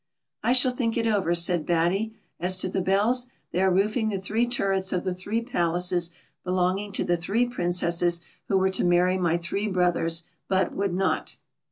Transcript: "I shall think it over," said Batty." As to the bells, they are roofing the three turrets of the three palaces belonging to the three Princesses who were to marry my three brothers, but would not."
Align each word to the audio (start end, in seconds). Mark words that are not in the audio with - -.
"I 0.43 0.53
shall 0.53 0.71
think 0.71 0.97
it 0.97 1.05
over," 1.05 1.35
said 1.35 1.63
Batty." 1.63 2.15
As 2.39 2.57
to 2.57 2.67
the 2.69 2.81
bells, 2.81 3.27
they 3.51 3.61
are 3.61 3.71
roofing 3.71 4.09
the 4.09 4.17
three 4.17 4.47
turrets 4.47 4.91
of 4.91 5.03
the 5.03 5.13
three 5.13 5.43
palaces 5.43 6.09
belonging 6.43 6.91
to 6.93 7.03
the 7.03 7.17
three 7.17 7.45
Princesses 7.45 8.21
who 8.47 8.57
were 8.57 8.71
to 8.71 8.83
marry 8.83 9.19
my 9.19 9.37
three 9.37 9.67
brothers, 9.67 10.23
but 10.47 10.73
would 10.73 10.95
not." 10.95 11.37